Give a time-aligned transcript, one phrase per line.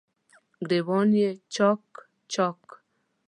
[0.67, 1.93] ګریوانونه یې چا ک،
[2.33, 2.67] چا ک